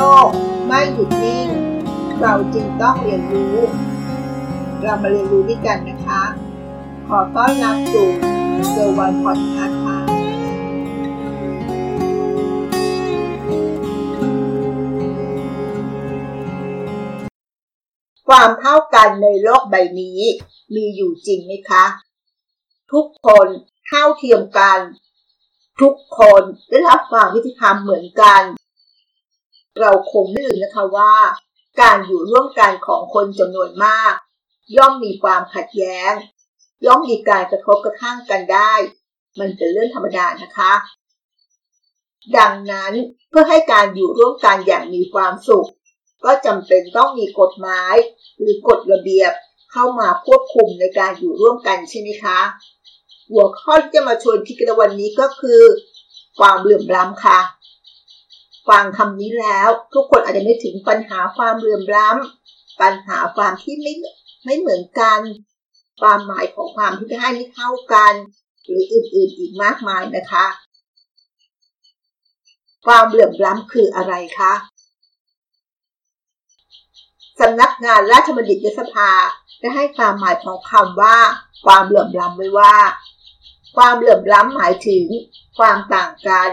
[0.00, 0.28] ลก
[0.66, 1.48] ไม่หยุดนิ่ง
[2.20, 3.56] เราจึงต้องเรียนรู้
[4.82, 6.22] เรามาเรียนรู้ด้วยกันนะคะ
[7.08, 8.08] ขอต้อนรับสู่
[8.70, 9.98] เซอร์วันพอดคาส์ค่ะ
[18.28, 20.20] ความเท่ากันในโลกใบนี้
[20.74, 21.84] มีอยู่จริงไหมคะ
[22.92, 23.46] ทุกคน
[23.86, 24.78] เท่าเทียมกัน
[25.80, 28.42] ทุกคนได้รับความยุติธรรมเหมือนกัน
[29.80, 31.14] เราคงไม่ลืมนะคะว่า
[31.80, 34.14] การอยู่ร่วมกันของคนจำนวนมาก
[34.76, 36.12] ย่อมมีความขัดแย้ง
[36.86, 38.72] ย่อมมีการกระทบกระทั่งกันได้
[39.40, 40.72] มันเป็นเรื่องธรรมดานะคะ
[42.38, 42.92] ดังนั้น
[43.28, 45.68] เพื่อให้การอยู่ร่วมกันอย่างมีความสุข
[46.24, 47.94] ก็จำเป็นต้องมีกฎหมาย
[48.38, 49.32] หรือกฎระเบียบ
[49.72, 52.38] เข้ามาควบคุมในการอยู่ร่วมกันใช่ไหมคะ
[53.30, 55.60] หัวข้อที่จะมาชวนคิดกันวันนี้ก็คือ
[56.38, 57.40] ความเหลื่อมล้ำค่ะ
[58.70, 63.92] ฟังคำนี้แล้ว ทุกคนอาจจะนึกถึงปัญหาความเหลื่อมล้ำปัญหาความที่ไม่
[64.44, 65.20] ไม่เหมือนกัน
[66.00, 68.12] ความหมายของความที่ให้ไม่เท่ากัน
[68.64, 70.46] หรืออื่นๆอีกมากมายนะคะ
[72.86, 74.52] ความเหลื่อมล้ำคืออะไรคะ
[77.40, 79.10] สำนักงานราชบัณฑิตยสภา
[79.58, 81.16] ได้ให้ความหมายของคำว่า
[81.64, 82.74] ความเหลื่อมล้ำไว้ว่า
[83.76, 85.06] ความเหลื่อมล้ำหมายถึง
[85.58, 86.50] ความต่างกัน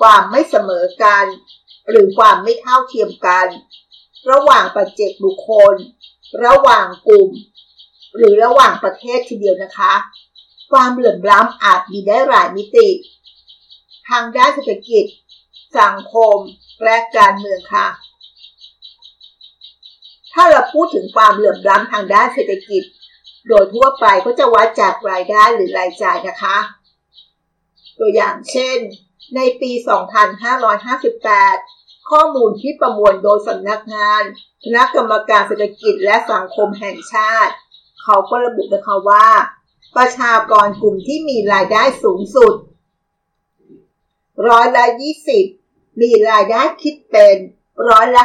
[0.00, 1.24] ความไม่เสมอกัน
[1.90, 3.46] หรือความไม่เท่าเทียมกัน
[4.30, 5.74] ระหว่างปัจเจกบุคคล
[6.46, 7.30] ระหว่างกลุ่ม
[8.16, 9.94] หรือระหว่างประเทศทีเดียวนะคะ
[10.70, 12.88] ความเหลื่อมล้ำอาจมีได้หลายมิติ
[14.08, 15.04] ทางด้านเศรษฐกิจ
[15.80, 16.36] สังคม
[16.84, 17.86] และการเมืองค่ะ
[20.32, 22.82] ถ้าเราพูดถึงความเหลื่อมล้ำทางด้านเศรษฐกิจ
[23.48, 26.56] โดยทั่วไปก็จะวัดจากรายได้หรือรายจ่ายนะคะ
[27.98, 28.78] ตัวอย่างเช่น
[29.34, 29.72] ในปี
[30.50, 34.22] 2558 ข้อมูลที่ประมวลโดยสำนักงาน
[34.64, 37.52] คณะกรรมการเศรษฐกิจและสังคมแห่งชาติ
[38.02, 39.28] เขาก็ระบุนะคะว่า
[39.96, 42.54] ประชากรกลุ่มที่มีรายได้สูงสุด
[44.48, 44.84] ร้อยละ
[45.42, 47.36] 20 มีรายได้คิดเป็น
[47.88, 48.24] ร้อยละ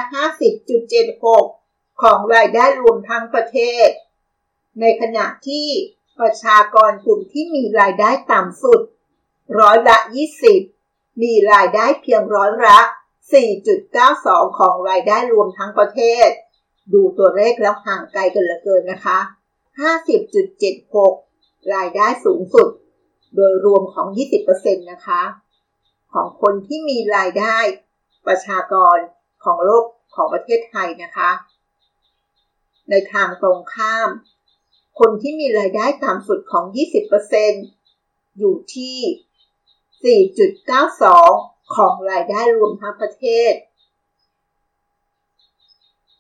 [1.19, 3.87] 50.76 ของรายได้รวมทั้งประเทศ
[4.81, 5.67] ในขณะที่
[6.19, 8.81] ประชากรกลุ่มที่มีรายได้ต่ำสุด
[9.59, 9.97] ร้อยละ
[10.45, 10.80] 20
[11.21, 12.79] มีรายได้เพียงร้อยละ
[13.73, 16.29] 4.92 ของรายได้รวมทั้งประเทศ
[16.93, 19.19] ดูตัวเลขแล้วห่างไกลกันเหลือเกินนะคะ
[20.81, 22.69] 50.76 รายได้สูงสุด
[23.35, 24.07] โดยรวมของ
[24.49, 25.21] 20%นะคะ
[26.13, 27.57] ของคนที่มีรายได้
[28.27, 28.97] ประชากร
[29.43, 29.85] ของโลก
[30.15, 31.31] ของประเทศไทยนะคะ
[32.89, 34.09] ในทางตรงข้าม
[34.99, 36.65] คนที่มีรายได้ต่ำสุดของ
[37.51, 38.97] 20%อยู่ที่
[40.03, 43.53] 4.92 ของรายได้รวมทั้งประเทศ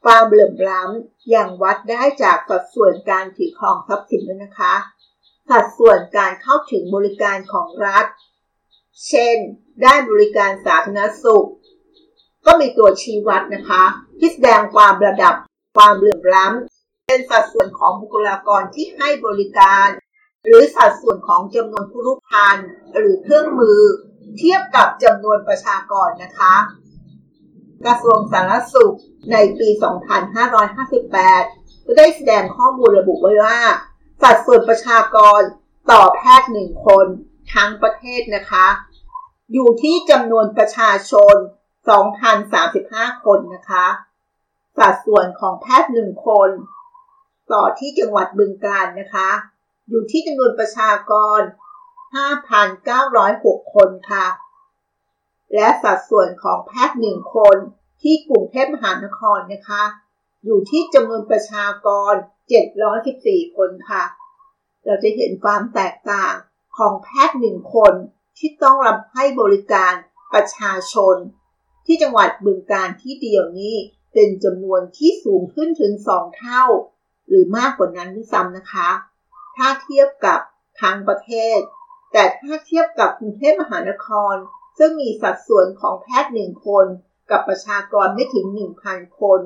[0.03, 4.75] ความเหลื่อมล้ำอยังวัดได้จากสัดส่วนการถือครองทรัพย์สินด้วยนะคะ
[5.49, 8.05] สัดส่วนการเข้าถึงบริการของรัฐ
[9.07, 9.37] เช่น
[9.85, 11.47] ด้านบริการสาธารณสุข
[12.45, 13.83] ก็มีตัวชี้วัดนะคะ
[14.19, 15.35] ที่แสดงความระดับ
[15.75, 19.87] ความเหลื่อมล้ำเป็นสัดส่วนของบุคลากรที่ให้บริการ
[20.45, 22.57] หรือสัดส่วนของจำนวนผู้รุกพัน
[22.95, 23.79] หรือเครื่องมือ
[24.37, 26.55] เทียบกับจำนวนประชากรนะคะ
[27.85, 28.95] กระทรวงสาธารณสุข
[29.31, 29.69] ในปี
[30.57, 33.59] 2558 ก็ได้แสดงข้อมูลระบุไว้ว่า
[34.21, 35.41] สัดส่วนประชากร
[35.91, 37.07] ต่อแพทย์หนึ่งคน
[37.53, 38.67] ทั้งประเทศนะคะ
[39.53, 41.35] อยู่ที่จำนวนประชาชน
[42.49, 43.85] 2,035 คนนะคะ
[44.77, 46.49] สัดส่วนของแพทย์หนึ่งคน
[47.53, 49.29] ต่อที่จังหวัดบึงกาฬนะคะ
[49.91, 51.41] อยู่ที่จำนวนประชากร
[52.17, 54.27] 5,906 คนค่ะ
[55.55, 57.57] และสัดส่วนของแพทย์หนึ่งคน
[58.01, 59.83] ที่กรุงเทพมหานครนะคะ
[60.45, 62.13] อยู่ที่จำนวนประชากร
[62.89, 64.03] 714 คนค่ะ
[64.85, 66.33] เราจะเห็นความแตกต่าง
[66.77, 67.93] ของแพทย์หนึ่งคน
[68.37, 69.93] ที่ต้องรับให้บริการ
[70.33, 71.15] ประชาชน
[71.85, 73.75] ที่จังหวัดบึงกาฬที่เดียวนี้
[74.13, 76.63] เป็นจำนวนที่สูงขึ้นถึง 2 เท่า
[77.27, 78.89] หรือมากกว่านั้นด้วยซ้ำนะคะ
[79.63, 80.39] ถ้าเทียบกับ
[80.81, 81.59] ทั้งประเทศ
[82.13, 84.35] แต่ถ้าเทียบกับกรุงเทพมหานคร
[84.77, 86.85] ซึ่งมีสัดส่วนของแพทย์หนึ่งคน
[87.31, 88.45] กับประชากรไม่ถึง
[88.83, 89.41] 1,000 คน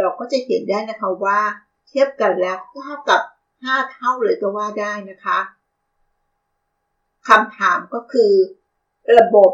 [0.00, 1.40] เราก็จะเห็นได้นะคะว่า
[1.88, 3.20] เทียบกันแล้วเท่ากับ
[3.54, 5.38] 5 เท่าเลยก็ว่าได้นะคะ
[7.28, 8.32] คำถามก็คือ
[9.16, 9.50] ระบบ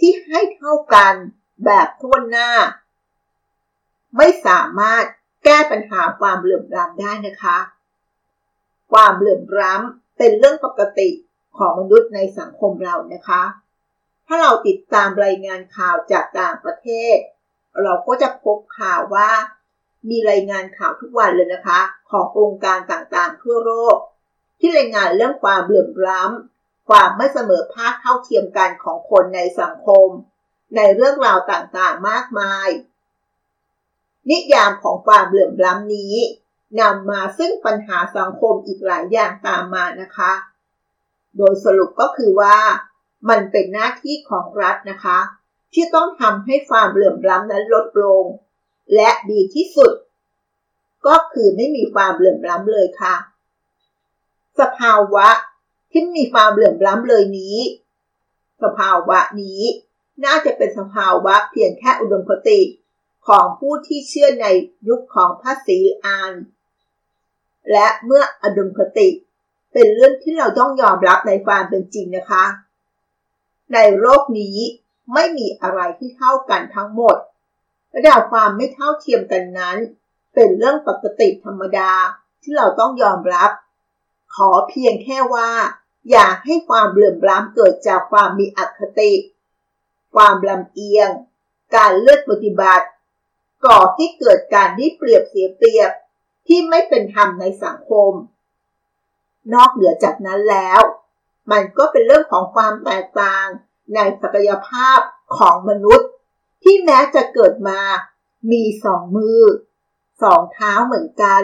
[0.00, 1.14] ที่ให้เท่ากัน
[1.64, 2.50] แบบทั่วหน้า
[4.16, 5.04] ไม่สามารถ
[5.44, 7.58] แก้ปัญหาความเหลื่อมล้ำได้นะคะ
[8.92, 11.10] ความเหลื่อมล้ำเป็นเรื่องปกติ
[11.58, 13.42] ของมนุษย์ในสังคมเรานะคะ
[14.26, 17.16] ถ้าเราติดตามรายงานข่าวจากต่างประเทศ
[17.82, 19.30] เราก็จะพบข่าวว่า
[20.10, 21.80] มีรายงานข่าวทุกวันเลยนะคะ
[22.10, 23.96] ขององค์การต่างๆ ทั่วโลก
[24.60, 30.08] ที่รายงานเรื่องความเหลื่อมล้ำความไม่เสมอภาคเท่าเทียมกันของคนในสังคม
[30.76, 32.68] ในเรื่องราวต่างๆมากมาย
[34.30, 36.14] นิยามของความเหลื่อมล้ำนี้
[36.80, 40.32] นำมาซึ่งปัญหาสังคมอีกหลายอย่างตามมานะคะ
[41.36, 42.56] โดยสรุปก็คือว่า
[43.28, 45.18] มันเป็นหน้าที่ของรัฐนะคะ
[45.74, 48.24] ที่ต้องทำให้ความเหลื่อมล้ำนั้นลดลง
[48.94, 49.92] และดีที่สุด
[51.06, 53.16] ก็คือไม่มีความเหลื่อมล้ำเลยค่ะ
[54.60, 55.28] สภาวะ
[55.90, 57.58] ที่มีความเหลื่อมล้ำเลยนี้
[58.62, 59.62] สภาวะนี้
[60.24, 62.60] น่าจะเป็นสภาวะเพียงแค่อุดมคติ
[63.28, 64.46] ของผู้ที่เชื่อใน
[64.88, 66.32] ยุคของพระศรีอาน
[67.72, 69.08] และเมื่ออดุลคติ
[69.72, 72.44] เป็นเรื่องที่เราต้องยอมรับในความเป็นจริงนะคะ
[73.74, 74.58] ในโลกนี้
[75.14, 77.16] ไม่มีอะไรที่เท่ากันทั้งหมด
[77.94, 79.76] ระดับความไม่เท่าเทียมกันนั้น
[80.34, 81.92] เป็นเรื่องปกติธรรมดา
[82.42, 83.50] ที่เราต้องยอมรับ
[84.34, 85.50] ขอเพียงแค่ว่า
[86.10, 89.12] อย่าให้ความเหลื่อมล้ำเกิดจากความมีอคติ
[90.14, 91.08] ความลำเอียง
[91.76, 92.86] การเลือกปฏิบัติ
[93.64, 95.90] ก่อให้เกิดการที่เปรียบเสียเปรียบ
[96.46, 98.12] ที่ไม่เป็นธรรมในสังคม
[99.54, 100.80] นอกเหนือจากนั้นแล้ว
[101.50, 103.46] มันก็เป็นเรื่องของความแตกต่าง
[103.94, 104.98] ในศักยภาพ
[105.38, 106.08] ของมนุษย์
[106.62, 107.80] ที่แม้จะเกิดมา
[108.52, 109.40] มีสองมือ
[110.22, 111.42] สองเท้าเหมือนกัน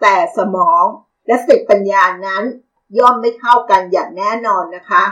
[0.00, 0.84] แต่สมอง
[1.26, 2.44] และสติปัญญานั้น
[2.98, 5.04] ย่อมไม่เท่ากันอย่างแน่นอนนะคะ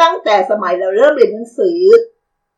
[0.00, 1.80] ตั้งแต่สมัยเราเริ่มเรียนหนังสือ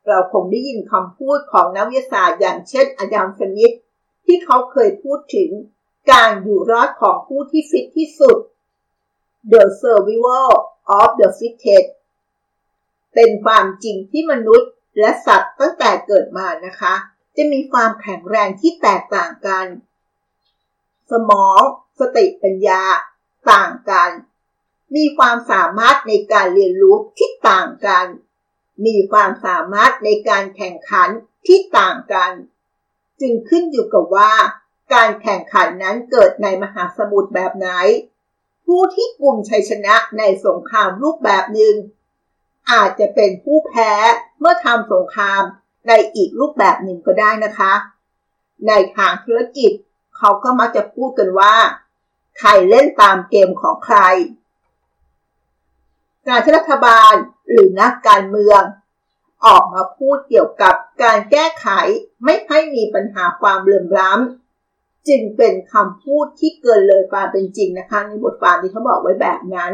[0.08, 3.74] เราคงได้ยินคำพูดของนักวิทยาศาสตร์อย่างเช่นอาดัมสมิธ
[4.28, 5.50] ที่เขาเคยพูดถึง
[6.12, 8.38] การอยู่รอดของผู้ที่ฟิตที่สุด
[9.52, 10.50] The survival
[10.98, 11.88] of the fittest
[13.14, 16.94] เป็นความจริงที่มนุษย์และสัตว์ตั้งแต่เกิดมานะคะ
[17.36, 19.66] จะมีความแข็งแรงที่แตกต่างกัน
[21.10, 21.60] สมอง
[22.00, 22.82] สติปัญญา
[23.52, 24.10] ต่างกัน
[24.96, 28.06] มีความสามารถในการเรียนรู้ที่ต่างกัน
[28.86, 31.08] มีความสามารถในการแข่งขัน
[31.46, 32.32] ที่ต่างกัน
[33.20, 34.32] จึงขึ้นอยู่กับว่า
[34.94, 37.68] การแข่งขันนั้นเกิดในมหาสมุทรแบบไหน
[38.64, 41.74] ผู้ที่กลุ่มชัยชนะในสงครามรูปแบบหนึ่ง
[42.70, 43.92] อาจจะเป็นผู้แพ้
[44.38, 45.42] เมื่อทำสงคราม
[45.88, 47.72] ในอีกรูปแบบหนึ่งก็ได้นะคะ
[48.68, 49.72] ในทางธุรกิจ
[50.16, 51.54] เขาก็มักจะพูดกันว่า
[52.38, 53.98] ใครเล่นตามเกมของใคร
[56.26, 57.14] การที่รัฐบาล
[57.48, 58.62] หรือนักการเมือง
[59.46, 61.68] ออกมาพูดเกี่ยวกับการแก้ไข
[62.24, 69.72] ไม่ให้มีปัญหาความเหลื่อมล้ำจึงเป็นคำพูดที่เกินเลยความเป็นจริงนะคะ ในบทความที่เขาบอกไว้แบบนั้น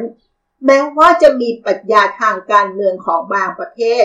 [0.67, 4.05] แม้ว่าจะมีปรัชญาทางการเมืองของบางประเทศ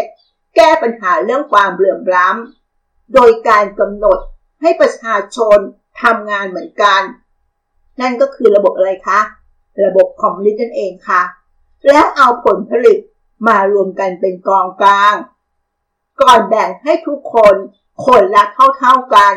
[0.56, 4.20] แก้ปัญหาเรื่องความเหลื่อมล้ำโดยการกำหนด
[4.62, 5.58] ให้ประชาชน
[6.02, 7.02] ทำงานเหมือนกัน
[8.02, 9.20] นั่นก็คือระบบอะไรคะ
[9.86, 11.22] ระบบคอมมิวนิสต์นั่นเองค่ะ
[11.88, 12.98] แล้วเอาผลผลิต
[13.48, 15.16] มารวมกันเป็นกองกลาง
[16.22, 17.56] ก่อนแบ่งให้ทุกคน
[18.06, 18.44] คนละ
[18.78, 19.34] เท่าๆกัน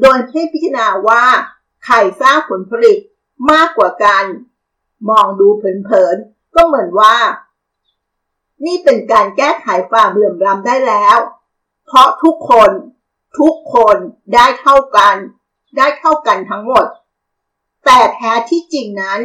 [0.00, 1.24] โดยให้พิจารณาว่า
[1.84, 2.98] ใครสร้างผลผลิต
[3.50, 4.24] มากกว่ากัน
[5.08, 7.16] มองดูเผินๆ ก็เหมือนว่า
[8.64, 11.18] นี่เป็นการแก้ไขความเหลื่อมล้ำได้แล้ว
[11.86, 12.70] เพราะทุกคน
[13.38, 13.96] ทุกคน
[14.34, 15.16] ได้เท่ากัน
[15.76, 16.86] ได้เท่ากันทั้งหมด
[17.84, 19.20] แต่แท้ที่จริงนั้น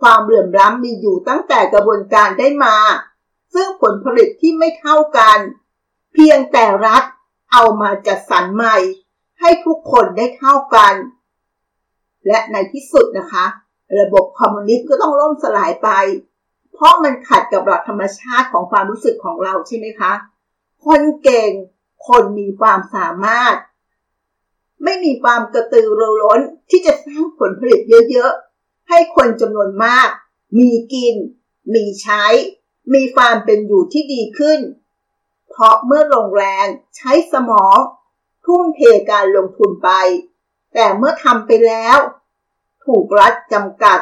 [0.00, 2.76] ความเหลื่อมล้ำมีอยู่ตั้งแต่กระบวนการได้มา
[3.54, 5.38] ซึ่งผลผลิตที่ไม่เท่ากัน
[6.14, 7.02] เพียงแต่รัฐ
[7.52, 8.76] เอามาจัดสรรใหม่
[9.40, 10.94] ให้ทุกคนได้เท่ากัน
[12.26, 13.46] และในที่สุดนะคะ
[13.98, 15.90] ระบบคอมมิวนิสต์ก็ต้องล่มสลายไป
[16.74, 20.12] เพราะมันขัดกับหลักธรรมชาติของความรู้สึกของเราใช่ไหมคะ
[20.86, 21.50] คนเก่ง
[22.08, 23.56] คนมีความสามารถ
[24.84, 26.40] ไม่มีความกระตือรือร้น
[26.70, 27.80] ที่จะสร้างผลผลิต
[28.10, 30.08] เยอะๆ ให้คนจำนวนมาก
[30.58, 31.14] มีกิน
[31.74, 32.24] มีใช้
[32.94, 34.60] มีความเป็นอยู่ที่ดีขึ้น
[35.56, 37.76] เพราะเมื่อลงแรงใช้สมอง
[38.44, 38.80] ทุ่มเท
[39.10, 39.90] การลงทุนไป
[40.74, 41.98] แต่เมื่อทำไปแล้ว
[42.84, 44.00] ถูกรัฐจำกัด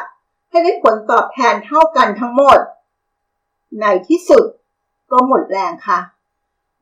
[0.49, 2.59] ให้ได้ผลตอบแทนเท่ากันทั้งหมด
[3.81, 4.45] ในที่สุด
[5.11, 5.99] ก็หมดแรงค่ะ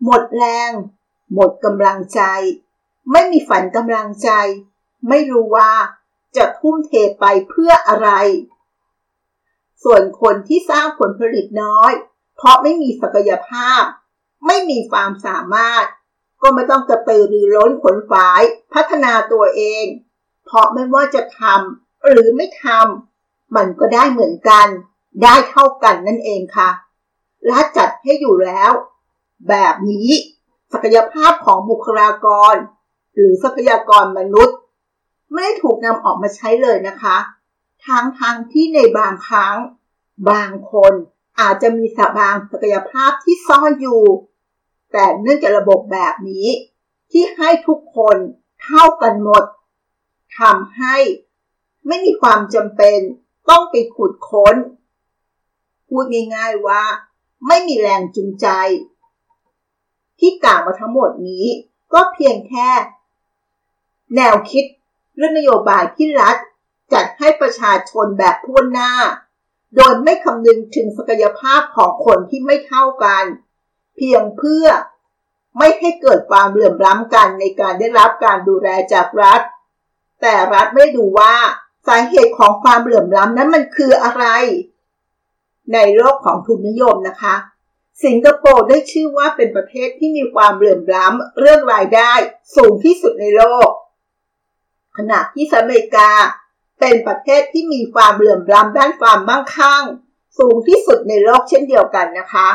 [0.04, 0.72] หมดแรง
[1.34, 2.22] หมดกำลังใจ
[3.12, 4.30] ไม่มีฝันกำลังใจ
[5.10, 5.72] ไม่รู้ว่า
[6.36, 8.10] จะทุ่มเทไปเพื่ออะไร
[9.84, 11.92] ส่วนคนที่สร้างผลผลิตน้อย
[12.36, 13.84] เพราะไม่มีศักยภาพ
[14.48, 15.86] ไม่มีความสามารถ
[16.42, 18.42] ก็ไม่ต้องกระตือรือร้นขนฝาย
[18.74, 19.86] พัฒนาตัวเอง
[20.46, 24.68] เพราะไม่ว่าจะทำหรือไม่ทำมันก็ได้เหมือนกัน
[25.24, 26.70] ได้เท่ากันนั่นเองค่ะ
[27.52, 28.72] รัฐจัดให้อยู่แล้ว
[29.50, 30.10] แบบนี้
[30.74, 32.56] ศักยภาพของบุคลากร
[33.16, 34.58] หรือทรัพยากรมนุษย์
[35.32, 37.18] ไม่ได้ถูกนำออกมาใช้เลยนะคะ
[37.86, 39.56] ทั้งทางที่ในบางครั้ง
[40.30, 40.94] บางคน
[41.40, 44.04] อาจจะมีสบางศักยภาพที่ซ่อนอยู่
[44.92, 46.48] แต่เนื่องจากระบบแบบนี้
[47.12, 48.18] ที่ให้ทุกคน
[48.64, 49.44] เท่ากันหมด
[50.40, 50.96] ทำให้
[51.88, 53.00] ไม่มีความจำเป็น
[53.50, 54.56] ต้องไปขุดค้น
[55.88, 56.06] พูด
[56.36, 56.84] ง่ายๆว่า
[57.48, 58.48] ไม่มีแรงจูงใจ
[60.20, 61.46] ที่กล่าวมาทั้งหมดนี้
[61.94, 62.70] ก็เพียงแค่
[64.16, 64.66] แนวคิด
[65.18, 66.36] เรื่องนโยบายที่รัฐ
[66.94, 68.92] จัดให้ประชาชนแบบทั่วหน้า
[69.76, 73.26] โดยไม่คำนึงถึงศักยภาพของคนที่ไม่เท่ากัน
[74.02, 74.68] พียงเพื่อ
[75.58, 79.42] ไม่ให้เกิดความเหลื่อมล้ำกันในการได้รับการดูแลจากรัฐ
[80.22, 81.34] แต่รัฐไม่ดูว่า
[81.88, 84.26] สาเหตุของความเหลื่อมล้ำนั้นมันคืออะไร
[85.74, 87.36] ในโลกของทุนนิยมนะคะ
[88.04, 92.12] สิงคโปร์ได้ชื่อว่าเป็นประเทศที่มีความเหลื่อมล้ำเรื่องรายได้
[92.56, 93.70] สูงที่สุดในโลก
[94.98, 96.12] ขณะที่สหรัฐอเมริกา
[96.80, 99.84] เป็นประเทศที่มีความเหลื่อมล้ำด้านความมั่งคั่ง
[100.40, 102.50] สูงที่สุดในโลกเช่นเดียวกันนะคะ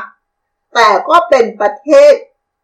[0.76, 2.12] แต่ก็เป็นประเทศ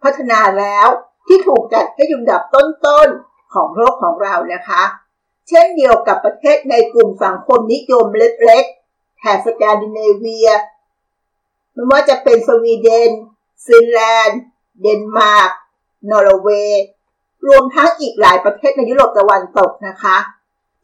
[0.02, 0.88] พัฒนาแล้ว
[1.26, 4.82] ที่ถูกจัดให้ยุนดับต้นๆของโลกของเรานะคะ
[5.48, 10.50] เช่นเดียวกับประเทศในกลุ่มสังคมนิยมเล็กๆแถบสแกนดิเนเวีย
[11.72, 13.10] ไม่ว่าจะเป็นสวีเดน
[13.66, 14.40] ฟินแลนด์
[14.82, 15.50] เดนมาร์ก
[16.10, 16.84] นอร์เวย์
[17.46, 20.16] รวมทั้งอีกหลายประเทศในยุโรปตะวันตกนะคะ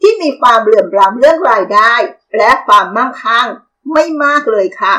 [0.01, 1.95] ที่มีความเหลื่อมล้ำเรื่องรายได้
[2.37, 3.47] และความมั่งคั่ง
[3.93, 4.97] ไม่มากเลยค่ะ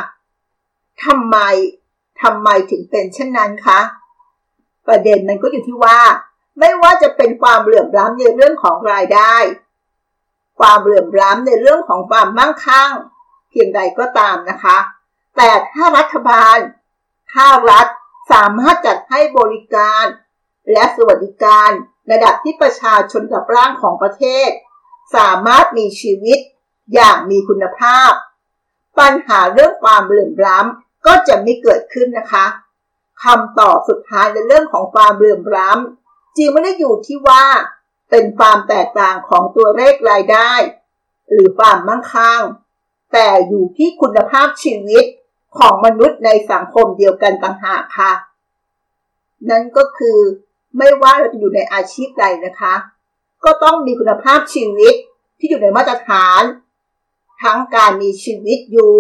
[1.03, 1.38] ทำไม
[2.22, 3.80] ทำไมถึงเป็นเช่นนั้นคะ
[4.88, 6.00] ประเด็นมันก็อยู่ที่ว่า
[6.60, 9.36] ไม่ว่าจะเป็นความเหลื่อมล้ำในเรื่องของรายได้
[10.60, 12.92] ความเหลื่อมล้ำในเรื่องของความมั่งคั่ง
[13.50, 14.78] เพียงใดก็ตามนะคะ
[15.36, 16.58] แต่ถ้ารัฐบาล
[17.34, 17.88] ถ้ารัฐ
[18.32, 20.06] สามารถจัดให้บริการ
[20.72, 21.70] และสวัสดิการ
[22.12, 24.50] ระดับที่ประชาชนกับร่างของประเทศ
[25.16, 26.40] สามารถมีชีวิต
[26.94, 28.12] อย่างมีคุณภาพ
[29.00, 32.46] ปัญหาเรื่องความเหลื่อมล้ำ ก็จะไม่เกิดขึ้นนะคะ
[33.24, 37.44] คำตอบสุดท้ายในเรื่องของความเหลื่อมล้ำจริงไม่ได้อยู่ที่ว่า
[38.10, 40.51] เป็นความแตกต่างของตัวเลขรายได้
[41.32, 42.41] หรือความมั่งคั่ง
[43.13, 45.06] แต่อยู่ที่คุณภาพชีวิต
[45.58, 48.13] ของมนุษย์ในสังคมเดียวกันต่างหากค่ะ
[49.50, 50.20] นั่นก็คือ
[50.77, 52.75] ไม่ว่าเราจะอยู่ในอาชีพใดนะคะ
[53.46, 54.94] ก็ต้องมีคุณภาพชีวิต
[55.39, 56.41] ที่อยู่ในมาตรฐาน
[57.44, 58.94] ทั้งการมีชีวิตอยู่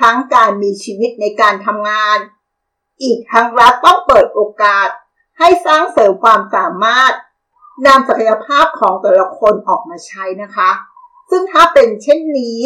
[0.00, 2.18] ทั้งการมีชีวิตในการทำงาน
[3.02, 4.88] อีกทั้งรัฐต้องเปิดโอกาส
[5.38, 7.12] ให้สร้างเสริมความสามารถ
[7.86, 10.70] นำศักยภาพของแต่ละคนออกมาใช้นะคะ
[11.30, 12.60] ซึ่งถ้าเป็นเช่นนี้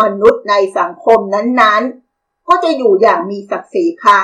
[0.00, 4.20] มนุษย์ในสังคมนั้นๆ ก็จะอยู่อย่างมีศักดิ์ศรีค่ะ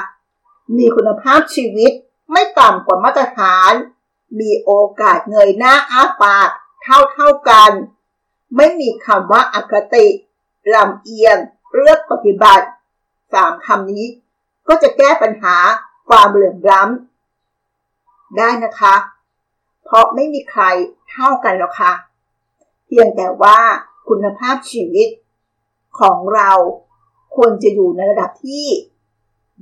[0.76, 1.92] มีคุณภาพชีวิต
[2.32, 3.72] ไม่ต่ำกว่ามาตรฐาน
[4.40, 6.48] มีโอกาสเงยหน้าอ้าปาก
[6.82, 7.72] เท่าเท่ากัน
[8.56, 10.06] ไม่มีคำว่าอคติ
[10.74, 11.38] ลำเอียง
[11.75, 12.66] เลือกปฏิบัติ
[13.32, 14.06] สามคำนี้
[14.68, 15.56] ก็จะแก้ปัญหา
[16.08, 18.94] ความเหลื่อมล้ำได้นะคะ
[19.85, 20.62] เพราะไม่มีใคร
[21.11, 21.92] เท่ากันหรอกค่ะ
[22.87, 23.58] เพียงแต่ว่า
[24.08, 25.08] คุณภาพชีวิต
[26.00, 26.50] ของเรา
[27.37, 28.66] ควรจะอยู่ในระดับที่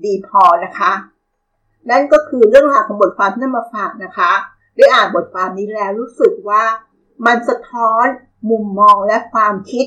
[0.04, 0.92] ดีพอนะคะ
[1.90, 4.32] นั่นก็คือเรื่องราวของบทความที่นำมาฝากนะคะ
[4.76, 6.64] ได้อ่านบทความนี้แล้วรู้สึกว่า
[7.26, 8.06] มันสะท้อน
[8.50, 9.86] มุมมองและความคิด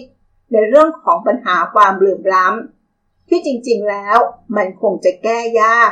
[0.51, 4.17] ในเรื่องของปัญหาความเหลื่อมล้ำที่จริงๆแล้ว
[4.55, 5.91] มันคงจะแก้ยาก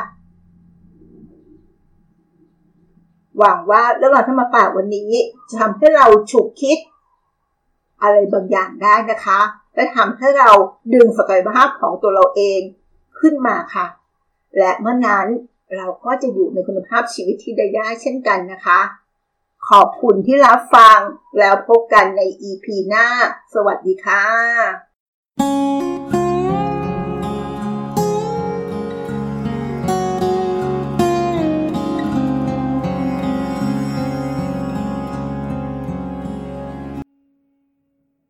[3.38, 5.10] หวังว่าเรื่องราวที่มาฝากวันนี้
[5.48, 6.78] จะทำให้เราฉุกคิด
[8.02, 9.40] อะไรบางอย่างได้นะคะ
[9.74, 10.50] และทำให้เรา
[10.94, 12.60] ดึงศักยภาพของตัวเราเอง
[13.20, 13.86] ขึ้นมาค่ะ
[14.58, 15.26] และเมื่อนั้น
[15.76, 18.80] เราก็จะอยู่ในคุณภาพชีวิตที่ได้ได้เช่นกันนะคะ
[19.70, 20.98] ขอบคุณที่รับฟัง
[21.38, 23.06] แล้วพบกันใน EP หน้า
[23.54, 25.95] สวัสดีค่ะ